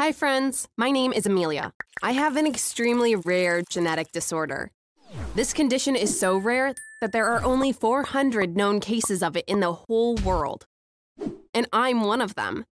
Hi, 0.00 0.12
friends. 0.12 0.68
My 0.76 0.92
name 0.92 1.12
is 1.12 1.26
Amelia. 1.26 1.72
I 2.04 2.12
have 2.12 2.36
an 2.36 2.46
extremely 2.46 3.16
rare 3.16 3.62
genetic 3.68 4.12
disorder. 4.12 4.70
This 5.34 5.52
condition 5.52 5.96
is 5.96 6.20
so 6.20 6.36
rare 6.36 6.72
that 7.00 7.10
there 7.10 7.26
are 7.26 7.42
only 7.42 7.72
400 7.72 8.56
known 8.56 8.78
cases 8.78 9.24
of 9.24 9.36
it 9.36 9.44
in 9.48 9.58
the 9.58 9.72
whole 9.72 10.14
world. 10.14 10.66
And 11.52 11.66
I'm 11.72 12.04
one 12.04 12.20
of 12.20 12.36
them. 12.36 12.64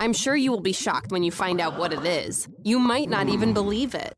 I'm 0.00 0.12
sure 0.12 0.34
you 0.34 0.50
will 0.50 0.60
be 0.60 0.72
shocked 0.72 1.12
when 1.12 1.22
you 1.22 1.30
find 1.30 1.60
out 1.60 1.78
what 1.78 1.92
it 1.92 2.04
is. 2.04 2.48
You 2.64 2.80
might 2.80 3.08
not 3.08 3.28
even 3.28 3.54
believe 3.54 3.94
it. 3.94 4.14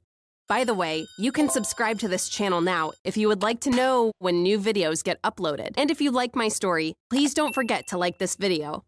By 0.48 0.64
the 0.64 0.72
way, 0.72 1.06
you 1.18 1.32
can 1.32 1.50
subscribe 1.50 1.98
to 1.98 2.08
this 2.08 2.30
channel 2.30 2.62
now 2.62 2.92
if 3.04 3.18
you 3.18 3.28
would 3.28 3.42
like 3.42 3.60
to 3.60 3.70
know 3.70 4.12
when 4.20 4.42
new 4.42 4.58
videos 4.58 5.04
get 5.04 5.20
uploaded. 5.20 5.74
And 5.76 5.90
if 5.90 6.00
you 6.00 6.10
like 6.10 6.34
my 6.34 6.48
story, 6.48 6.94
please 7.10 7.34
don't 7.34 7.54
forget 7.54 7.88
to 7.88 7.98
like 7.98 8.16
this 8.16 8.36
video. 8.36 8.84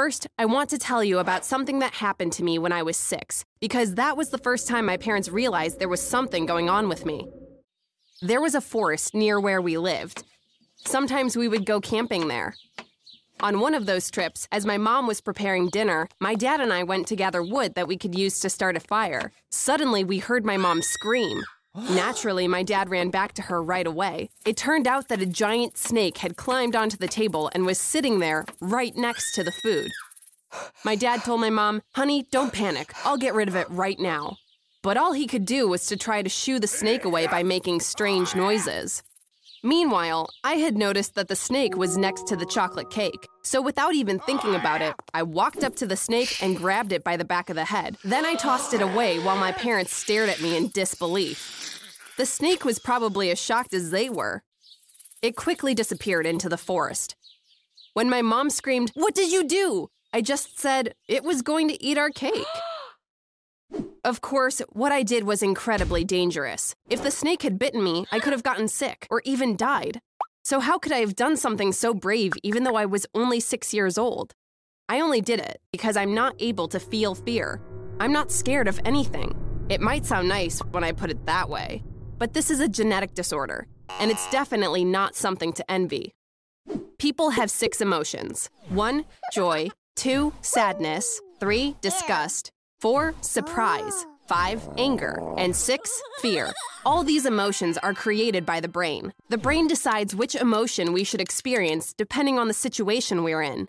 First, 0.00 0.28
I 0.38 0.46
want 0.46 0.70
to 0.70 0.78
tell 0.78 1.04
you 1.04 1.18
about 1.18 1.44
something 1.44 1.80
that 1.80 1.92
happened 1.92 2.32
to 2.32 2.42
me 2.42 2.58
when 2.58 2.72
I 2.72 2.82
was 2.82 2.96
six, 2.96 3.44
because 3.60 3.96
that 3.96 4.16
was 4.16 4.30
the 4.30 4.38
first 4.38 4.66
time 4.66 4.86
my 4.86 4.96
parents 4.96 5.28
realized 5.28 5.78
there 5.78 5.90
was 5.90 6.00
something 6.00 6.46
going 6.46 6.70
on 6.70 6.88
with 6.88 7.04
me. 7.04 7.26
There 8.22 8.40
was 8.40 8.54
a 8.54 8.62
forest 8.62 9.12
near 9.12 9.38
where 9.38 9.60
we 9.60 9.76
lived. 9.76 10.24
Sometimes 10.86 11.36
we 11.36 11.48
would 11.48 11.66
go 11.66 11.82
camping 11.82 12.28
there. 12.28 12.54
On 13.40 13.60
one 13.60 13.74
of 13.74 13.84
those 13.84 14.10
trips, 14.10 14.48
as 14.50 14.64
my 14.64 14.78
mom 14.78 15.06
was 15.06 15.20
preparing 15.20 15.68
dinner, 15.68 16.08
my 16.18 16.34
dad 16.34 16.62
and 16.62 16.72
I 16.72 16.82
went 16.82 17.06
to 17.08 17.14
gather 17.14 17.42
wood 17.42 17.74
that 17.74 17.86
we 17.86 17.98
could 17.98 18.14
use 18.18 18.40
to 18.40 18.48
start 18.48 18.78
a 18.78 18.80
fire. 18.80 19.32
Suddenly, 19.50 20.04
we 20.04 20.18
heard 20.18 20.46
my 20.46 20.56
mom 20.56 20.80
scream. 20.80 21.42
Naturally, 21.74 22.48
my 22.48 22.62
dad 22.64 22.90
ran 22.90 23.10
back 23.10 23.32
to 23.34 23.42
her 23.42 23.62
right 23.62 23.86
away. 23.86 24.30
It 24.44 24.56
turned 24.56 24.88
out 24.88 25.08
that 25.08 25.22
a 25.22 25.26
giant 25.26 25.78
snake 25.78 26.18
had 26.18 26.36
climbed 26.36 26.74
onto 26.74 26.96
the 26.96 27.06
table 27.06 27.50
and 27.54 27.64
was 27.64 27.78
sitting 27.78 28.18
there 28.18 28.44
right 28.60 28.94
next 28.96 29.34
to 29.34 29.44
the 29.44 29.52
food. 29.52 29.90
My 30.84 30.96
dad 30.96 31.22
told 31.22 31.40
my 31.40 31.50
mom, 31.50 31.82
Honey, 31.94 32.26
don't 32.32 32.52
panic. 32.52 32.92
I'll 33.04 33.16
get 33.16 33.34
rid 33.34 33.48
of 33.48 33.54
it 33.54 33.70
right 33.70 34.00
now. 34.00 34.36
But 34.82 34.96
all 34.96 35.12
he 35.12 35.28
could 35.28 35.44
do 35.44 35.68
was 35.68 35.86
to 35.86 35.96
try 35.96 36.22
to 36.22 36.28
shoo 36.28 36.58
the 36.58 36.66
snake 36.66 37.04
away 37.04 37.28
by 37.28 37.44
making 37.44 37.80
strange 37.80 38.34
noises. 38.34 39.02
Meanwhile, 39.62 40.30
I 40.42 40.54
had 40.54 40.78
noticed 40.78 41.14
that 41.16 41.28
the 41.28 41.36
snake 41.36 41.76
was 41.76 41.98
next 41.98 42.26
to 42.28 42.36
the 42.36 42.46
chocolate 42.46 42.88
cake. 42.88 43.28
So 43.42 43.60
without 43.60 43.94
even 43.94 44.18
thinking 44.20 44.54
about 44.54 44.80
it, 44.80 44.94
I 45.12 45.22
walked 45.22 45.62
up 45.64 45.76
to 45.76 45.86
the 45.86 45.96
snake 45.96 46.42
and 46.42 46.56
grabbed 46.56 46.92
it 46.92 47.04
by 47.04 47.18
the 47.18 47.26
back 47.26 47.50
of 47.50 47.56
the 47.56 47.66
head. 47.66 47.98
Then 48.02 48.24
I 48.24 48.34
tossed 48.36 48.72
it 48.72 48.80
away 48.80 49.18
while 49.18 49.36
my 49.36 49.52
parents 49.52 49.94
stared 49.94 50.30
at 50.30 50.40
me 50.40 50.56
in 50.56 50.68
disbelief. 50.68 52.14
The 52.16 52.24
snake 52.24 52.64
was 52.64 52.78
probably 52.78 53.30
as 53.30 53.38
shocked 53.38 53.74
as 53.74 53.90
they 53.90 54.08
were. 54.08 54.42
It 55.20 55.36
quickly 55.36 55.74
disappeared 55.74 56.26
into 56.26 56.48
the 56.48 56.56
forest. 56.56 57.14
When 57.92 58.08
my 58.08 58.22
mom 58.22 58.48
screamed, 58.48 58.92
What 58.94 59.14
did 59.14 59.30
you 59.30 59.46
do? 59.46 59.90
I 60.12 60.22
just 60.22 60.58
said, 60.58 60.94
It 61.06 61.22
was 61.22 61.42
going 61.42 61.68
to 61.68 61.82
eat 61.82 61.98
our 61.98 62.10
cake. 62.10 62.46
Of 64.10 64.22
course, 64.22 64.60
what 64.70 64.90
I 64.90 65.04
did 65.04 65.22
was 65.22 65.40
incredibly 65.40 66.02
dangerous. 66.02 66.74
If 66.88 67.00
the 67.00 67.12
snake 67.12 67.42
had 67.42 67.60
bitten 67.60 67.80
me, 67.80 68.06
I 68.10 68.18
could 68.18 68.32
have 68.32 68.42
gotten 68.42 68.66
sick 68.66 69.06
or 69.08 69.22
even 69.24 69.56
died. 69.56 70.00
So, 70.42 70.58
how 70.58 70.80
could 70.80 70.90
I 70.90 70.98
have 70.98 71.14
done 71.14 71.36
something 71.36 71.70
so 71.70 71.94
brave 71.94 72.32
even 72.42 72.64
though 72.64 72.74
I 72.74 72.86
was 72.86 73.06
only 73.14 73.38
six 73.38 73.72
years 73.72 73.96
old? 73.96 74.34
I 74.88 74.98
only 74.98 75.20
did 75.20 75.38
it 75.38 75.60
because 75.70 75.96
I'm 75.96 76.12
not 76.12 76.34
able 76.40 76.66
to 76.70 76.80
feel 76.80 77.14
fear. 77.14 77.60
I'm 78.00 78.12
not 78.12 78.32
scared 78.32 78.66
of 78.66 78.80
anything. 78.84 79.32
It 79.68 79.80
might 79.80 80.04
sound 80.04 80.28
nice 80.28 80.58
when 80.72 80.82
I 80.82 80.90
put 80.90 81.12
it 81.12 81.26
that 81.26 81.48
way, 81.48 81.84
but 82.18 82.32
this 82.32 82.50
is 82.50 82.58
a 82.58 82.68
genetic 82.68 83.14
disorder, 83.14 83.68
and 84.00 84.10
it's 84.10 84.28
definitely 84.30 84.84
not 84.84 85.14
something 85.14 85.52
to 85.52 85.70
envy. 85.70 86.14
People 86.98 87.30
have 87.30 87.48
six 87.48 87.80
emotions 87.80 88.50
one, 88.70 89.04
joy, 89.32 89.68
two, 89.94 90.32
sadness, 90.40 91.20
three, 91.38 91.76
disgust, 91.80 92.50
four, 92.80 93.14
surprise, 93.20 94.06
five, 94.26 94.66
anger, 94.78 95.20
and 95.36 95.54
six, 95.54 96.00
fear. 96.20 96.52
All 96.86 97.02
these 97.02 97.26
emotions 97.26 97.76
are 97.78 97.92
created 97.92 98.46
by 98.46 98.60
the 98.60 98.68
brain. 98.68 99.12
The 99.28 99.38
brain 99.38 99.66
decides 99.66 100.14
which 100.14 100.34
emotion 100.34 100.92
we 100.92 101.04
should 101.04 101.20
experience 101.20 101.92
depending 101.92 102.38
on 102.38 102.48
the 102.48 102.54
situation 102.54 103.22
we're 103.22 103.42
in. 103.42 103.68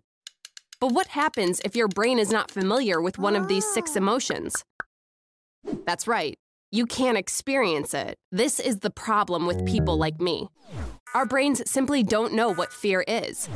But 0.79 0.93
what 0.93 1.07
happens 1.07 1.61
if 1.65 1.75
your 1.75 1.87
brain 1.87 2.19
is 2.19 2.31
not 2.31 2.51
familiar 2.51 3.01
with 3.01 3.19
one 3.19 3.35
of 3.35 3.47
these 3.47 3.65
six 3.65 3.95
emotions? 3.95 4.63
That's 5.85 6.07
right, 6.07 6.37
you 6.71 6.85
can't 6.85 7.17
experience 7.17 7.93
it. 7.93 8.17
This 8.31 8.59
is 8.59 8.79
the 8.79 8.89
problem 8.89 9.45
with 9.45 9.65
people 9.65 9.97
like 9.97 10.21
me. 10.21 10.47
Our 11.13 11.25
brains 11.25 11.69
simply 11.69 12.01
don't 12.01 12.33
know 12.33 12.53
what 12.53 12.71
fear 12.71 13.03
is. 13.07 13.49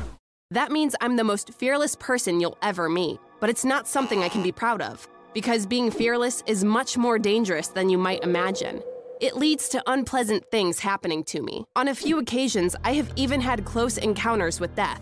That 0.52 0.72
means 0.72 0.96
I'm 1.02 1.16
the 1.16 1.24
most 1.24 1.54
fearless 1.54 1.96
person 1.96 2.40
you'll 2.40 2.58
ever 2.62 2.90
meet, 2.90 3.20
but 3.40 3.50
it's 3.50 3.66
not 3.66 3.88
something 3.88 4.22
I 4.22 4.30
can 4.30 4.44
be 4.44 4.52
proud 4.52 4.82
of 4.82 5.08
because 5.36 5.68
being 5.68 5.92
fearless 5.92 6.42
is 6.48 6.64
much 6.64 6.98
more 6.98 7.20
dangerous 7.20 7.68
than 7.68 7.90
you 7.90 7.98
might 8.00 8.24
imagine. 8.24 8.82
It 9.20 9.36
leads 9.36 9.68
to 9.70 9.84
unpleasant 9.86 10.50
things 10.50 10.80
happening 10.80 11.26
to 11.26 11.42
me. 11.42 11.66
On 11.76 11.90
a 11.90 11.94
few 11.94 12.18
occasions, 12.18 12.76
I 12.86 12.94
have 12.94 13.12
even 13.18 13.42
had 13.42 13.66
close 13.66 13.98
encounters 13.98 14.62
with 14.62 14.76
death. 14.76 15.02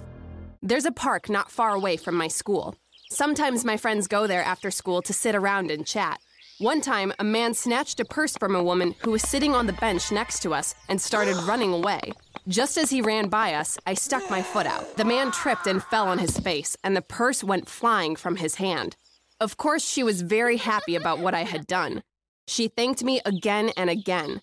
There's 0.62 0.86
a 0.86 0.92
park 0.92 1.30
not 1.30 1.52
far 1.52 1.76
away 1.76 1.98
from 1.98 2.16
my 2.16 2.28
school. 2.28 2.76
Sometimes 3.12 3.64
my 3.64 3.78
friends 3.78 4.08
go 4.08 4.26
there 4.26 4.44
after 4.44 4.72
school 4.72 5.04
to 5.04 5.14
sit 5.14 5.36
around 5.36 5.70
and 5.70 5.86
chat. 5.86 6.20
One 6.58 6.82
time, 6.82 7.14
a 7.20 7.24
man 7.24 7.54
snatched 7.54 8.00
a 8.00 8.06
purse 8.06 8.36
from 8.36 8.56
a 8.56 8.64
woman 8.64 8.96
who 9.04 9.12
was 9.12 9.22
sitting 9.22 9.54
on 9.54 9.68
the 9.68 9.74
bench 9.74 10.12
next 10.12 10.40
to 10.42 10.54
us 10.54 10.74
and 10.90 11.00
started 11.00 11.36
running 11.44 11.74
away. 11.74 12.12
Just 12.48 12.78
as 12.78 12.90
he 12.90 13.02
ran 13.02 13.30
by 13.30 13.54
us, 13.54 13.78
I 13.86 13.94
stuck 13.94 14.30
my 14.32 14.42
foot 14.42 14.66
out. 14.66 14.98
The 14.98 15.06
man 15.06 15.32
tripped 15.32 15.68
and 15.68 15.84
fell 15.84 16.08
on 16.08 16.18
his 16.18 16.40
face, 16.40 16.76
and 16.84 16.96
the 16.96 17.02
purse 17.02 17.44
went 17.44 17.70
flying 17.70 18.16
from 18.16 18.38
his 18.38 18.56
hand. 18.56 18.96
Of 19.44 19.58
course, 19.58 19.86
she 19.86 20.04
was 20.04 20.22
very 20.22 20.56
happy 20.56 20.96
about 20.96 21.20
what 21.20 21.36
I 21.36 21.44
had 21.44 21.68
done. 21.68 22.02
She 22.48 22.70
thanked 22.70 23.04
me 23.04 23.20
again 23.26 23.72
and 23.76 23.90
again. 23.90 24.40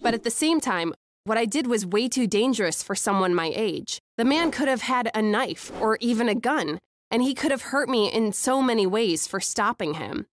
But 0.00 0.14
at 0.14 0.22
the 0.22 0.30
same 0.30 0.58
time, 0.58 0.94
what 1.24 1.36
I 1.36 1.44
did 1.44 1.66
was 1.66 1.84
way 1.84 2.08
too 2.08 2.26
dangerous 2.26 2.82
for 2.82 2.94
someone 2.94 3.34
my 3.34 3.52
age. 3.54 4.00
The 4.16 4.24
man 4.24 4.52
could 4.52 4.68
have 4.68 4.80
had 4.80 5.10
a 5.14 5.20
knife 5.20 5.70
or 5.82 5.98
even 6.00 6.30
a 6.30 6.34
gun, 6.34 6.78
and 7.10 7.20
he 7.20 7.34
could 7.34 7.50
have 7.50 7.74
hurt 7.74 7.90
me 7.90 8.10
in 8.10 8.32
so 8.32 8.62
many 8.62 8.86
ways 8.86 9.26
for 9.26 9.38
stopping 9.38 9.92
him. 9.92 10.24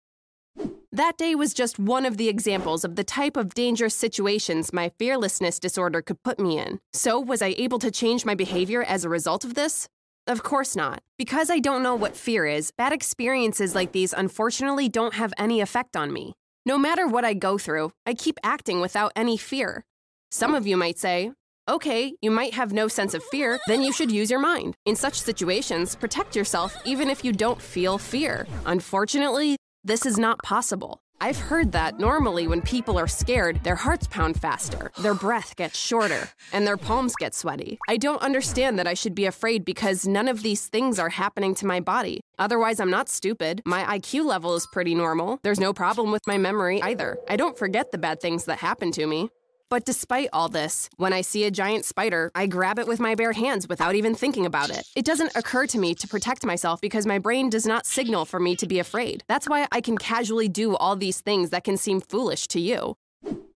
That 0.90 1.18
day 1.18 1.34
was 1.34 1.52
just 1.52 1.78
one 1.78 2.06
of 2.06 2.16
the 2.16 2.30
examples 2.30 2.86
of 2.86 2.96
the 2.96 3.04
type 3.04 3.36
of 3.36 3.52
dangerous 3.52 3.94
situations 3.94 4.72
my 4.72 4.92
fearlessness 4.98 5.58
disorder 5.58 6.00
could 6.00 6.22
put 6.22 6.40
me 6.40 6.58
in. 6.58 6.80
So, 6.94 7.20
was 7.20 7.42
I 7.42 7.54
able 7.58 7.80
to 7.80 7.90
change 7.90 8.24
my 8.24 8.34
behavior 8.34 8.82
as 8.82 9.04
a 9.04 9.10
result 9.10 9.44
of 9.44 9.52
this? 9.52 9.90
Of 10.28 10.42
course 10.42 10.76
not. 10.76 11.02
Because 11.16 11.48
I 11.48 11.58
don't 11.58 11.82
know 11.82 11.94
what 11.94 12.14
fear 12.14 12.44
is, 12.44 12.70
bad 12.70 12.92
experiences 12.92 13.74
like 13.74 13.92
these 13.92 14.12
unfortunately 14.12 14.86
don't 14.86 15.14
have 15.14 15.32
any 15.38 15.62
effect 15.62 15.96
on 15.96 16.12
me. 16.12 16.34
No 16.66 16.76
matter 16.76 17.06
what 17.06 17.24
I 17.24 17.32
go 17.32 17.56
through, 17.56 17.92
I 18.04 18.12
keep 18.12 18.38
acting 18.42 18.82
without 18.82 19.10
any 19.16 19.38
fear. 19.38 19.86
Some 20.30 20.54
of 20.54 20.66
you 20.66 20.76
might 20.76 20.98
say, 20.98 21.32
okay, 21.66 22.12
you 22.20 22.30
might 22.30 22.52
have 22.52 22.74
no 22.74 22.88
sense 22.88 23.14
of 23.14 23.24
fear, 23.24 23.58
then 23.66 23.80
you 23.80 23.90
should 23.90 24.12
use 24.12 24.30
your 24.30 24.38
mind. 24.38 24.74
In 24.84 24.96
such 24.96 25.18
situations, 25.18 25.96
protect 25.96 26.36
yourself 26.36 26.76
even 26.84 27.08
if 27.08 27.24
you 27.24 27.32
don't 27.32 27.62
feel 27.62 27.96
fear. 27.96 28.46
Unfortunately, 28.66 29.56
this 29.82 30.04
is 30.04 30.18
not 30.18 30.42
possible. 30.42 31.00
I've 31.20 31.36
heard 31.36 31.72
that 31.72 31.98
normally 31.98 32.46
when 32.46 32.62
people 32.62 32.96
are 32.96 33.08
scared, 33.08 33.64
their 33.64 33.74
hearts 33.74 34.06
pound 34.06 34.40
faster, 34.40 34.92
their 35.02 35.14
breath 35.14 35.56
gets 35.56 35.76
shorter, 35.76 36.28
and 36.52 36.64
their 36.64 36.76
palms 36.76 37.16
get 37.16 37.34
sweaty. 37.34 37.78
I 37.88 37.96
don't 37.96 38.22
understand 38.22 38.78
that 38.78 38.86
I 38.86 38.94
should 38.94 39.16
be 39.16 39.26
afraid 39.26 39.64
because 39.64 40.06
none 40.06 40.28
of 40.28 40.42
these 40.42 40.68
things 40.68 41.00
are 41.00 41.08
happening 41.08 41.56
to 41.56 41.66
my 41.66 41.80
body. 41.80 42.20
Otherwise, 42.38 42.78
I'm 42.78 42.90
not 42.90 43.08
stupid. 43.08 43.62
My 43.64 43.82
IQ 43.98 44.26
level 44.26 44.54
is 44.54 44.68
pretty 44.68 44.94
normal. 44.94 45.40
There's 45.42 45.58
no 45.58 45.72
problem 45.72 46.12
with 46.12 46.24
my 46.28 46.38
memory 46.38 46.80
either. 46.82 47.18
I 47.28 47.36
don't 47.36 47.58
forget 47.58 47.90
the 47.90 47.98
bad 47.98 48.20
things 48.20 48.44
that 48.44 48.58
happen 48.58 48.92
to 48.92 49.06
me. 49.06 49.30
But 49.70 49.84
despite 49.84 50.30
all 50.32 50.48
this, 50.48 50.88
when 50.96 51.12
I 51.12 51.20
see 51.20 51.44
a 51.44 51.50
giant 51.50 51.84
spider, 51.84 52.30
I 52.34 52.46
grab 52.46 52.78
it 52.78 52.86
with 52.86 53.00
my 53.00 53.14
bare 53.14 53.32
hands 53.32 53.68
without 53.68 53.94
even 53.94 54.14
thinking 54.14 54.46
about 54.46 54.70
it. 54.70 54.86
It 54.96 55.04
doesn't 55.04 55.36
occur 55.36 55.66
to 55.66 55.78
me 55.78 55.94
to 55.96 56.08
protect 56.08 56.46
myself 56.46 56.80
because 56.80 57.04
my 57.04 57.18
brain 57.18 57.50
does 57.50 57.66
not 57.66 57.84
signal 57.84 58.24
for 58.24 58.40
me 58.40 58.56
to 58.56 58.66
be 58.66 58.78
afraid. 58.78 59.24
That's 59.28 59.48
why 59.48 59.68
I 59.70 59.82
can 59.82 59.98
casually 59.98 60.48
do 60.48 60.74
all 60.76 60.96
these 60.96 61.20
things 61.20 61.50
that 61.50 61.64
can 61.64 61.76
seem 61.76 62.00
foolish 62.00 62.48
to 62.48 62.60
you. 62.60 62.96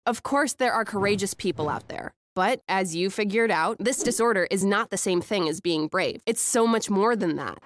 Of 0.07 0.23
course, 0.23 0.53
there 0.53 0.73
are 0.73 0.83
courageous 0.83 1.35
people 1.35 1.69
out 1.69 1.89
there. 1.89 2.13
But 2.33 2.61
as 2.67 2.95
you 2.95 3.11
figured 3.11 3.51
out, 3.51 3.77
this 3.79 4.01
disorder 4.01 4.47
is 4.49 4.65
not 4.65 4.89
the 4.89 4.97
same 4.97 5.21
thing 5.21 5.47
as 5.47 5.61
being 5.61 5.87
brave. 5.87 6.21
It's 6.25 6.41
so 6.41 6.65
much 6.65 6.89
more 6.89 7.15
than 7.15 7.35
that. 7.35 7.59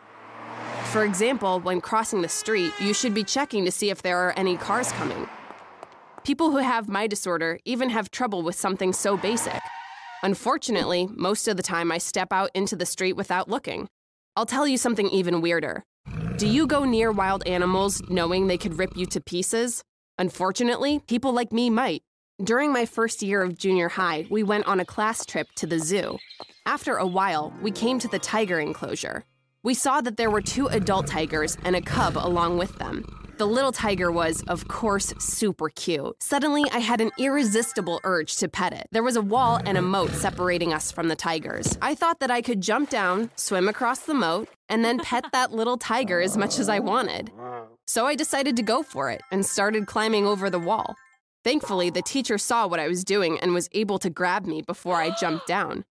For 0.92 1.06
example, 1.06 1.62
when 1.62 1.80
crossing 1.80 2.22
the 2.22 2.30
street, 2.30 2.74
you 2.80 2.94
should 2.94 3.14
be 3.14 3.24
checking 3.24 3.64
to 3.66 3.72
see 3.72 3.90
if 3.90 4.02
there 4.02 4.18
are 4.18 4.34
any 4.36 4.58
cars 4.58 4.92
coming. 4.92 5.30
People 6.24 6.52
who 6.52 6.60
have 6.60 6.88
my 6.88 7.06
disorder 7.06 7.60
even 7.66 7.90
have 7.90 8.10
trouble 8.10 8.44
with 8.44 8.56
something 8.56 8.94
so 8.94 9.18
basic. 9.18 9.60
Unfortunately, 10.24 11.10
most 11.14 11.50
of 11.50 11.58
the 11.58 11.64
time 11.64 11.92
I 11.92 11.98
step 11.98 12.32
out 12.32 12.50
into 12.54 12.78
the 12.78 12.86
street 12.86 13.14
without 13.14 13.50
looking. 13.50 13.90
I'll 14.38 14.46
tell 14.46 14.66
you 14.66 14.78
something 14.78 15.10
even 15.10 15.42
weirder. 15.42 15.84
Do 16.38 16.48
you 16.48 16.66
go 16.66 16.86
near 16.86 17.12
wild 17.12 17.46
animals 17.46 18.02
knowing 18.08 18.48
they 18.48 18.58
could 18.58 18.80
rip 18.80 18.96
you 18.96 19.06
to 19.08 19.20
pieces? 19.20 19.84
Unfortunately, 20.18 21.00
people 21.08 21.34
like 21.34 21.52
me 21.52 21.70
might. 21.70 22.04
During 22.42 22.72
my 22.72 22.86
first 22.86 23.22
year 23.22 23.42
of 23.42 23.58
junior 23.58 23.90
high, 23.90 24.26
we 24.30 24.44
went 24.44 24.66
on 24.66 24.80
a 24.80 24.86
class 24.86 25.26
trip 25.26 25.48
to 25.58 25.68
the 25.68 25.78
zoo. 25.78 26.18
After 26.66 26.96
a 26.96 27.06
while, 27.06 27.54
we 27.62 27.70
came 27.70 28.00
to 28.00 28.08
the 28.08 28.18
tiger 28.18 28.62
enclosure. 28.62 29.26
We 29.62 29.74
saw 29.74 30.00
that 30.00 30.16
there 30.16 30.32
were 30.32 30.42
two 30.42 30.68
adult 30.68 31.06
tigers 31.06 31.58
and 31.66 31.76
a 31.76 31.82
cub 31.82 32.18
along 32.18 32.60
with 32.60 32.78
them. 32.80 33.23
The 33.44 33.48
little 33.48 33.74
tiger 33.74 34.10
was, 34.10 34.42
of 34.44 34.70
course, 34.70 35.14
super 35.20 35.68
cute. 35.68 36.16
Suddenly, 36.24 36.64
I 36.72 36.80
had 36.80 37.02
an 37.02 37.12
irresistible 37.20 38.00
urge 38.06 38.38
to 38.38 38.48
pet 38.48 38.72
it. 38.72 38.88
There 38.94 39.04
was 39.04 39.18
a 39.18 39.22
wall 39.22 39.60
and 39.66 39.78
a 39.78 39.82
moat 39.82 40.12
separating 40.12 40.72
us 40.72 40.94
from 40.94 41.10
the 41.10 41.16
tigers. 41.18 41.78
I 41.82 41.94
thought 41.94 42.22
that 42.22 42.32
I 42.32 42.42
could 42.42 42.62
jump 42.62 42.90
down, 42.90 43.32
swim 43.36 43.68
across 43.68 44.00
the 44.00 44.14
moat, 44.14 44.48
and 44.70 44.86
then 44.86 44.98
pet 44.98 45.26
that 45.34 45.52
little 45.52 45.76
tiger 45.76 46.22
as 46.22 46.38
much 46.38 46.58
as 46.58 46.70
I 46.70 46.80
wanted. 46.80 47.32
So 47.86 48.06
I 48.06 48.16
decided 48.16 48.56
to 48.56 48.64
go 48.64 48.82
for 48.82 49.12
it 49.12 49.20
and 49.30 49.46
started 49.46 49.88
climbing 49.88 50.26
over 50.26 50.50
the 50.50 50.58
wall. 50.58 50.96
Thankfully, 51.44 51.90
the 51.90 52.02
teacher 52.02 52.38
saw 52.38 52.66
what 52.66 52.80
I 52.80 52.88
was 52.88 53.04
doing 53.04 53.38
and 53.42 53.54
was 53.54 53.68
able 53.74 54.00
to 54.00 54.10
grab 54.10 54.46
me 54.46 54.62
before 54.62 54.96
I 55.02 55.14
jumped 55.20 55.48
down. 55.48 55.84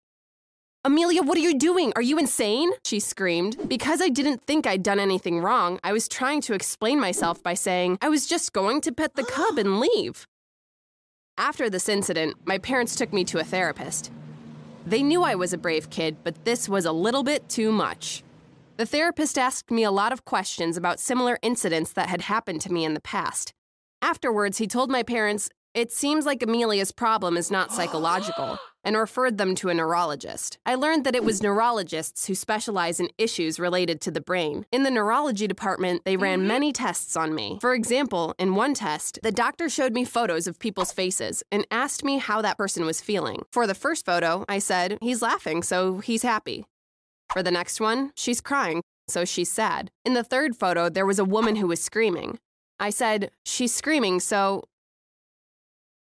Amelia, 0.83 1.21
what 1.21 1.37
are 1.37 1.41
you 1.41 1.59
doing? 1.59 1.93
Are 1.95 2.01
you 2.01 2.17
insane? 2.17 2.71
She 2.83 2.99
screamed. 2.99 3.69
Because 3.69 4.01
I 4.01 4.09
didn't 4.09 4.41
think 4.47 4.65
I'd 4.65 4.81
done 4.81 4.99
anything 4.99 5.39
wrong, 5.39 5.79
I 5.83 5.93
was 5.93 6.07
trying 6.07 6.41
to 6.41 6.55
explain 6.55 6.99
myself 6.99 7.43
by 7.43 7.53
saying 7.53 7.99
I 8.01 8.09
was 8.09 8.25
just 8.25 8.51
going 8.51 8.81
to 8.81 8.91
pet 8.91 9.13
the 9.13 9.23
cub 9.23 9.59
and 9.59 9.79
leave. 9.79 10.25
After 11.37 11.69
this 11.69 11.87
incident, 11.87 12.35
my 12.45 12.57
parents 12.57 12.95
took 12.95 13.13
me 13.13 13.23
to 13.25 13.37
a 13.37 13.43
therapist. 13.43 14.11
They 14.83 15.03
knew 15.03 15.21
I 15.21 15.35
was 15.35 15.53
a 15.53 15.57
brave 15.59 15.91
kid, 15.91 16.17
but 16.23 16.45
this 16.45 16.67
was 16.67 16.85
a 16.85 16.91
little 16.91 17.21
bit 17.21 17.47
too 17.47 17.71
much. 17.71 18.23
The 18.77 18.85
therapist 18.87 19.37
asked 19.37 19.69
me 19.69 19.83
a 19.83 19.91
lot 19.91 20.11
of 20.11 20.25
questions 20.25 20.77
about 20.77 20.99
similar 20.99 21.37
incidents 21.43 21.93
that 21.93 22.09
had 22.09 22.21
happened 22.21 22.61
to 22.61 22.73
me 22.73 22.85
in 22.85 22.95
the 22.95 23.01
past. 23.01 23.53
Afterwards, 24.01 24.57
he 24.57 24.65
told 24.65 24.89
my 24.89 25.03
parents 25.03 25.47
it 25.75 25.91
seems 25.91 26.25
like 26.25 26.41
Amelia's 26.41 26.91
problem 26.91 27.37
is 27.37 27.51
not 27.51 27.71
psychological 27.71 28.57
and 28.83 28.97
referred 28.97 29.37
them 29.37 29.55
to 29.55 29.69
a 29.69 29.73
neurologist. 29.73 30.57
I 30.65 30.75
learned 30.75 31.03
that 31.05 31.15
it 31.15 31.23
was 31.23 31.43
neurologists 31.43 32.27
who 32.27 32.35
specialize 32.35 32.99
in 32.99 33.09
issues 33.17 33.59
related 33.59 34.01
to 34.01 34.11
the 34.11 34.21
brain. 34.21 34.65
In 34.71 34.83
the 34.83 34.91
neurology 34.91 35.47
department, 35.47 36.03
they 36.05 36.17
ran 36.17 36.39
mm-hmm. 36.39 36.47
many 36.47 36.71
tests 36.71 37.15
on 37.15 37.35
me. 37.35 37.59
For 37.61 37.73
example, 37.73 38.33
in 38.39 38.55
one 38.55 38.73
test, 38.73 39.19
the 39.23 39.31
doctor 39.31 39.69
showed 39.69 39.93
me 39.93 40.05
photos 40.05 40.47
of 40.47 40.59
people's 40.59 40.91
faces 40.91 41.43
and 41.51 41.67
asked 41.71 42.03
me 42.03 42.17
how 42.17 42.41
that 42.41 42.57
person 42.57 42.85
was 42.85 43.01
feeling. 43.01 43.43
For 43.51 43.67
the 43.67 43.75
first 43.75 44.05
photo, 44.05 44.45
I 44.49 44.59
said, 44.59 44.97
he's 45.01 45.21
laughing, 45.21 45.63
so 45.63 45.99
he's 45.99 46.23
happy. 46.23 46.65
For 47.31 47.43
the 47.43 47.51
next 47.51 47.79
one, 47.79 48.11
she's 48.15 48.41
crying, 48.41 48.81
so 49.07 49.25
she's 49.25 49.49
sad. 49.49 49.91
In 50.03 50.13
the 50.13 50.23
third 50.23 50.55
photo, 50.55 50.89
there 50.89 51.05
was 51.05 51.19
a 51.19 51.25
woman 51.25 51.55
who 51.55 51.67
was 51.67 51.81
screaming. 51.81 52.39
I 52.79 52.89
said, 52.89 53.31
she's 53.45 53.73
screaming, 53.73 54.19
so. 54.19 54.63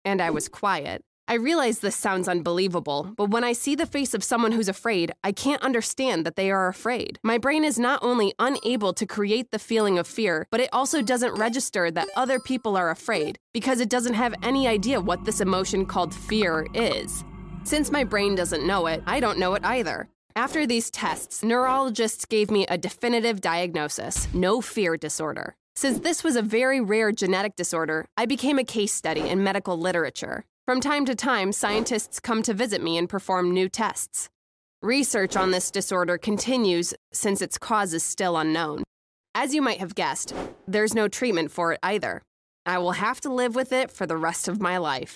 And 0.06 0.22
I 0.22 0.30
was 0.30 0.48
quiet. 0.48 1.04
I 1.29 1.33
realize 1.33 1.79
this 1.79 1.97
sounds 1.97 2.29
unbelievable, 2.29 3.12
but 3.18 3.31
when 3.31 3.44
I 3.44 3.51
see 3.51 3.75
the 3.75 3.85
face 3.85 4.13
of 4.13 4.24
someone 4.24 4.53
who's 4.53 4.69
afraid, 4.69 5.12
I 5.25 5.33
can't 5.33 5.62
understand 5.62 6.25
that 6.25 6.38
they 6.38 6.51
are 6.51 6.69
afraid. 6.69 7.19
My 7.21 7.38
brain 7.38 7.65
is 7.65 7.77
not 7.77 8.01
only 8.01 8.33
unable 8.39 8.94
to 8.94 9.06
create 9.06 9.51
the 9.51 9.59
feeling 9.59 10.00
of 10.00 10.07
fear, 10.07 10.47
but 10.51 10.62
it 10.62 10.69
also 10.71 11.01
doesn't 11.01 11.38
register 11.38 11.91
that 11.91 12.07
other 12.15 12.39
people 12.39 12.77
are 12.77 12.91
afraid 12.91 13.39
because 13.53 13.81
it 13.81 13.89
doesn't 13.89 14.13
have 14.13 14.35
any 14.41 14.69
idea 14.69 15.01
what 15.01 15.25
this 15.25 15.41
emotion 15.41 15.85
called 15.85 16.15
fear 16.15 16.65
is. 16.74 17.25
Since 17.65 17.91
my 17.91 18.06
brain 18.06 18.33
doesn't 18.33 18.65
know 18.65 18.88
it, 18.88 19.03
I 19.06 19.19
don't 19.19 19.38
know 19.38 19.53
it 19.56 19.65
either. 19.65 20.07
After 20.38 20.65
these 20.65 20.89
tests, 20.89 21.44
neurologists 21.44 22.23
gave 22.23 22.50
me 22.50 22.65
a 22.68 22.77
definitive 22.77 23.41
diagnosis 23.41 24.30
no 24.33 24.62
fear 24.62 24.95
disorder. 24.95 25.57
Since 25.75 26.00
this 26.00 26.23
was 26.23 26.38
a 26.38 26.41
very 26.41 26.80
rare 26.80 27.12
genetic 27.12 27.57
disorder, 27.57 28.06
I 28.15 28.25
became 28.25 28.57
a 28.57 28.63
case 28.63 28.94
study 28.94 29.27
in 29.27 29.44
medical 29.44 29.77
literature. 29.77 30.45
From 30.68 30.81
time 30.81 31.06
to 31.06 31.16
time, 31.16 31.54
scientists 31.54 32.19
come 32.19 32.44
to 32.44 32.54
visit 32.54 32.84
me 32.84 32.98
and 32.98 33.08
perform 33.08 33.52
new 33.52 33.69
tests. 33.69 34.28
Research 34.81 35.38
on 35.38 35.52
this 35.52 35.72
disorder 35.72 36.18
continues 36.18 36.94
since 37.14 37.42
its 37.42 37.58
cause 37.58 37.94
is 37.94 38.04
still 38.04 38.36
unknown. 38.36 38.84
As 39.34 39.56
you 39.56 39.62
might 39.62 39.80
have 39.80 39.96
guessed, 39.96 40.34
there's 40.68 40.94
no 40.94 41.08
treatment 41.08 41.52
for 41.52 41.72
it 41.72 41.80
either. 41.84 42.22
I 42.66 42.80
will 42.80 42.92
have 42.92 43.22
to 43.22 43.34
live 43.34 43.56
with 43.56 43.72
it 43.72 43.92
for 43.92 44.06
the 44.06 44.18
rest 44.18 44.50
of 44.50 44.60
my 44.60 44.78
life. 44.78 45.16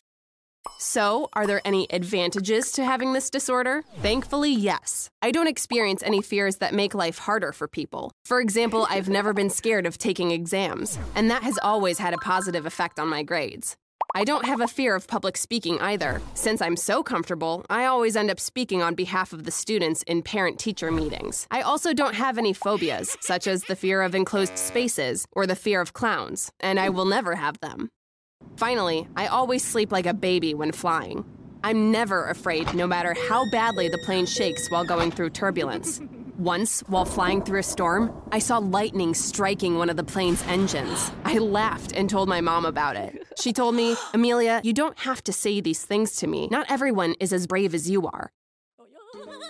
So, 0.79 1.27
are 1.33 1.45
there 1.45 1.59
any 1.65 1.85
advantages 1.91 2.71
to 2.73 2.85
having 2.85 3.11
this 3.11 3.29
disorder? 3.29 3.83
Thankfully, 3.97 4.53
yes. 4.53 5.09
I 5.21 5.31
don't 5.31 5.47
experience 5.47 6.01
any 6.01 6.21
fears 6.21 6.57
that 6.57 6.73
make 6.73 6.93
life 6.93 7.17
harder 7.17 7.51
for 7.51 7.67
people. 7.67 8.13
For 8.23 8.39
example, 8.39 8.87
I've 8.89 9.09
never 9.09 9.33
been 9.33 9.49
scared 9.49 9.85
of 9.85 9.97
taking 9.97 10.31
exams, 10.31 10.97
and 11.13 11.29
that 11.29 11.43
has 11.43 11.59
always 11.61 11.97
had 11.97 12.13
a 12.13 12.19
positive 12.19 12.65
effect 12.65 13.01
on 13.01 13.09
my 13.09 13.21
grades. 13.21 13.75
I 14.13 14.25
don't 14.25 14.45
have 14.45 14.59
a 14.59 14.67
fear 14.67 14.93
of 14.93 15.07
public 15.07 15.37
speaking 15.37 15.79
either. 15.79 16.21
Since 16.33 16.61
I'm 16.61 16.75
so 16.75 17.01
comfortable, 17.01 17.65
I 17.69 17.85
always 17.85 18.17
end 18.17 18.29
up 18.29 18.41
speaking 18.41 18.81
on 18.81 18.93
behalf 18.93 19.31
of 19.31 19.45
the 19.45 19.51
students 19.51 20.03
in 20.03 20.21
parent 20.21 20.59
teacher 20.59 20.91
meetings. 20.91 21.47
I 21.49 21.61
also 21.61 21.93
don't 21.93 22.15
have 22.15 22.37
any 22.37 22.51
phobias, 22.51 23.15
such 23.21 23.47
as 23.47 23.63
the 23.63 23.75
fear 23.75 24.01
of 24.01 24.13
enclosed 24.13 24.57
spaces 24.57 25.25
or 25.31 25.47
the 25.47 25.55
fear 25.55 25.79
of 25.79 25.93
clowns, 25.93 26.51
and 26.59 26.77
I 26.77 26.89
will 26.89 27.05
never 27.05 27.35
have 27.35 27.57
them. 27.61 27.89
Finally, 28.57 29.07
I 29.15 29.27
always 29.27 29.63
sleep 29.63 29.93
like 29.93 30.05
a 30.05 30.13
baby 30.13 30.53
when 30.53 30.73
flying. 30.73 31.23
I'm 31.63 31.91
never 31.91 32.25
afraid, 32.25 32.73
no 32.73 32.87
matter 32.87 33.15
how 33.29 33.49
badly 33.49 33.87
the 33.87 33.99
plane 33.99 34.25
shakes 34.25 34.69
while 34.69 34.83
going 34.83 35.11
through 35.11 35.29
turbulence. 35.29 36.01
Once, 36.41 36.79
while 36.87 37.05
flying 37.05 37.39
through 37.39 37.59
a 37.59 37.63
storm, 37.63 38.11
I 38.31 38.39
saw 38.39 38.57
lightning 38.57 39.13
striking 39.13 39.77
one 39.77 39.91
of 39.91 39.95
the 39.95 40.03
plane's 40.03 40.41
engines. 40.47 41.11
I 41.23 41.37
laughed 41.37 41.91
and 41.91 42.09
told 42.09 42.27
my 42.27 42.41
mom 42.41 42.65
about 42.65 42.95
it. 42.95 43.27
She 43.39 43.53
told 43.53 43.75
me, 43.75 43.95
Amelia, 44.11 44.59
you 44.63 44.73
don't 44.73 44.97
have 44.97 45.23
to 45.25 45.33
say 45.33 45.61
these 45.61 45.85
things 45.85 46.15
to 46.15 46.25
me. 46.25 46.47
Not 46.49 46.65
everyone 46.67 47.13
is 47.19 47.31
as 47.31 47.45
brave 47.45 47.75
as 47.75 47.87
you 47.87 48.07
are. 48.07 48.31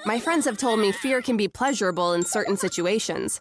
My 0.05 0.19
friends 0.19 0.43
have 0.43 0.57
told 0.57 0.81
me 0.81 0.91
fear 0.91 1.21
can 1.21 1.38
be 1.38 1.48
pleasurable 1.48 2.12
in 2.12 2.25
certain 2.25 2.57
situations. 2.57 3.39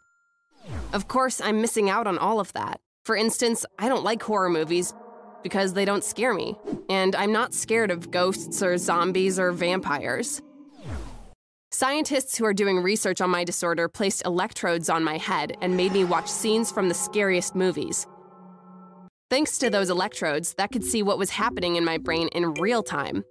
Of 0.92 1.08
course, 1.08 1.40
I'm 1.40 1.60
missing 1.60 1.90
out 1.90 2.06
on 2.06 2.18
all 2.18 2.38
of 2.38 2.52
that. 2.52 2.80
For 3.04 3.16
instance, 3.16 3.66
I 3.80 3.88
don't 3.88 4.04
like 4.04 4.22
horror 4.22 4.48
movies 4.48 4.94
because 5.42 5.72
they 5.72 5.84
don't 5.84 6.04
scare 6.04 6.34
me, 6.34 6.56
and 6.88 7.16
I'm 7.16 7.32
not 7.32 7.52
scared 7.52 7.90
of 7.90 8.12
ghosts 8.12 8.62
or 8.62 8.78
zombies 8.78 9.40
or 9.40 9.50
vampires. 9.50 10.40
Scientists 11.72 12.36
who 12.36 12.44
are 12.44 12.52
doing 12.52 12.82
research 12.82 13.20
on 13.20 13.30
my 13.30 13.44
disorder 13.44 13.88
placed 13.88 14.26
electrodes 14.26 14.88
on 14.88 15.04
my 15.04 15.16
head 15.16 15.56
and 15.60 15.76
made 15.76 15.92
me 15.92 16.02
watch 16.02 16.28
scenes 16.28 16.72
from 16.72 16.88
the 16.88 16.94
scariest 16.94 17.54
movies. 17.54 18.08
Thanks 19.30 19.56
to 19.58 19.70
those 19.70 19.88
electrodes, 19.88 20.54
that 20.54 20.72
could 20.72 20.82
see 20.82 21.00
what 21.00 21.16
was 21.16 21.30
happening 21.30 21.76
in 21.76 21.84
my 21.84 21.96
brain 21.96 22.26
in 22.32 22.54
real 22.54 22.82
time. 22.82 23.22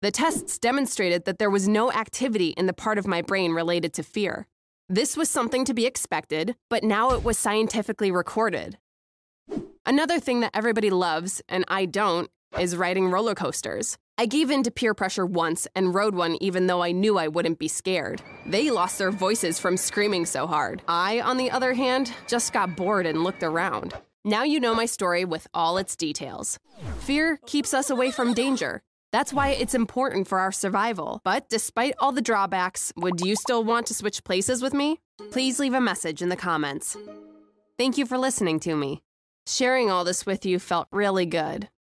The 0.00 0.12
tests 0.12 0.60
demonstrated 0.60 1.24
that 1.24 1.40
there 1.40 1.50
was 1.50 1.66
no 1.66 1.90
activity 1.90 2.50
in 2.50 2.66
the 2.66 2.72
part 2.72 2.98
of 2.98 3.08
my 3.08 3.20
brain 3.20 3.50
related 3.52 3.92
to 3.94 4.04
fear. 4.04 4.46
This 4.88 5.16
was 5.16 5.28
something 5.28 5.64
to 5.64 5.74
be 5.74 5.86
expected, 5.86 6.54
but 6.68 6.84
now 6.84 7.10
it 7.10 7.24
was 7.24 7.36
scientifically 7.36 8.12
recorded. 8.12 8.78
Another 9.84 10.20
thing 10.20 10.38
that 10.40 10.52
everybody 10.54 10.88
loves, 10.88 11.42
and 11.48 11.64
I 11.66 11.86
don't, 11.86 12.30
is 12.60 12.76
riding 12.76 13.10
roller 13.10 13.34
coasters. 13.34 13.98
I 14.20 14.26
gave 14.26 14.50
in 14.50 14.62
to 14.64 14.70
peer 14.70 14.92
pressure 14.92 15.24
once 15.24 15.66
and 15.74 15.94
rode 15.94 16.14
one 16.14 16.36
even 16.42 16.66
though 16.66 16.82
I 16.82 16.92
knew 16.92 17.16
I 17.16 17.28
wouldn't 17.28 17.58
be 17.58 17.68
scared. 17.68 18.20
They 18.44 18.70
lost 18.70 18.98
their 18.98 19.10
voices 19.10 19.58
from 19.58 19.78
screaming 19.78 20.26
so 20.26 20.46
hard. 20.46 20.82
I, 20.86 21.22
on 21.22 21.38
the 21.38 21.50
other 21.50 21.72
hand, 21.72 22.12
just 22.28 22.52
got 22.52 22.76
bored 22.76 23.06
and 23.06 23.24
looked 23.24 23.42
around. 23.42 23.94
Now 24.26 24.42
you 24.42 24.60
know 24.60 24.74
my 24.74 24.84
story 24.84 25.24
with 25.24 25.46
all 25.54 25.78
its 25.78 25.96
details. 25.96 26.58
Fear 26.98 27.38
keeps 27.46 27.72
us 27.72 27.88
away 27.88 28.10
from 28.10 28.34
danger. 28.34 28.82
That's 29.10 29.32
why 29.32 29.56
it's 29.58 29.74
important 29.74 30.28
for 30.28 30.38
our 30.38 30.52
survival. 30.52 31.22
But 31.24 31.48
despite 31.48 31.94
all 31.98 32.12
the 32.12 32.20
drawbacks, 32.20 32.92
would 32.98 33.22
you 33.22 33.34
still 33.36 33.64
want 33.64 33.86
to 33.86 33.94
switch 33.94 34.22
places 34.22 34.60
with 34.60 34.74
me? 34.74 35.00
Please 35.30 35.58
leave 35.58 35.72
a 35.72 35.80
message 35.80 36.20
in 36.20 36.28
the 36.28 36.36
comments. 36.36 36.94
Thank 37.78 37.96
you 37.96 38.04
for 38.04 38.18
listening 38.18 38.60
to 38.60 38.76
me. 38.76 39.00
Sharing 39.46 39.90
all 39.90 40.04
this 40.04 40.26
with 40.26 40.44
you 40.44 40.58
felt 40.58 40.88
really 40.92 41.24
good. 41.24 41.70